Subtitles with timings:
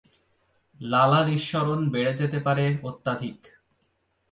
[0.79, 3.39] লালা নিঃসরণ বেড়ে যেতে পারে অত্যধিক।